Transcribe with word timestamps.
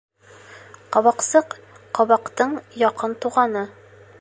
Ҡабаҡсыҡ— 0.95 1.53
ҡабаҡтың 1.99 2.57
яҡын 2.85 3.15
туғаны. 3.27 3.67